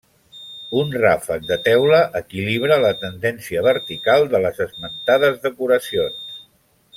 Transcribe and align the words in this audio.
Un 0.83 0.93
ràfec 1.01 1.43
de 1.49 1.57
teula 1.67 1.99
equilibra 2.21 2.79
la 2.85 2.91
tendència 3.03 3.63
vertical 3.69 4.27
de 4.33 4.43
les 4.47 4.63
esmentades 4.67 5.39
decoracions. 5.49 6.43